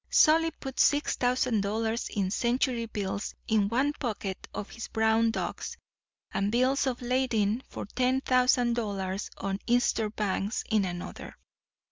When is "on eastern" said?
9.37-10.09